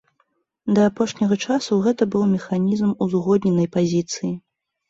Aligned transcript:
Да 0.77 0.85
апошняга 0.91 1.37
часу 1.47 1.77
гэта 1.87 2.03
быў 2.15 2.23
механізм 2.33 2.97
узгодненай 3.07 3.73
пазіцыі. 3.77 4.35